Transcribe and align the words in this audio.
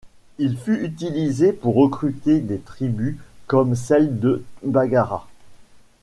Il 0.39 0.57
fut 0.57 0.83
utilisé 0.83 1.53
pour 1.53 1.75
recruter 1.75 2.39
des 2.39 2.57
tribus 2.57 3.17
comme 3.45 3.75
celle 3.75 4.19
de 4.19 4.43
Baggaras. 4.65 5.27